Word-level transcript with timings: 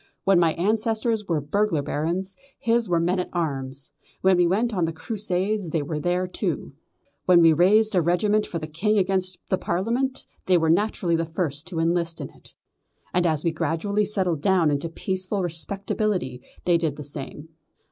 When 0.23 0.39
my 0.39 0.53
ancestors 0.53 1.27
were 1.27 1.39
burglar 1.41 1.83
barons, 1.83 2.35
his 2.57 2.89
were 2.89 2.99
men 2.99 3.19
at 3.19 3.29
arms. 3.33 3.93
When 4.21 4.35
we 4.37 4.47
went 4.47 4.73
on 4.73 4.85
the 4.85 4.93
Crusades 4.93 5.69
they 5.69 5.83
went 5.83 6.33
too; 6.33 6.73
when 7.25 7.39
we 7.43 7.53
raised 7.53 7.93
a 7.93 8.01
regiment 8.01 8.47
for 8.47 8.57
the 8.57 8.65
King 8.65 8.97
against 8.97 9.37
the 9.51 9.59
Parliament 9.59 10.25
they 10.47 10.57
were 10.57 10.71
naturally 10.71 11.15
the 11.15 11.23
first 11.25 11.67
to 11.67 11.77
enlist 11.79 12.19
in 12.19 12.31
it; 12.31 12.55
and 13.13 13.27
as 13.27 13.43
we 13.43 13.51
gradually 13.51 14.03
settled 14.05 14.41
down 14.41 14.71
into 14.71 14.89
peaceful 14.89 15.43
respectability 15.43 16.41
they 16.65 16.79
did 16.79 16.95
the 16.95 17.03
same. 17.03 17.49